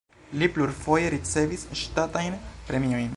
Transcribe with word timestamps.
Li 0.43 0.47
plurfoje 0.55 1.11
ricevis 1.15 1.67
ŝtatajn 1.83 2.43
premiojn. 2.71 3.09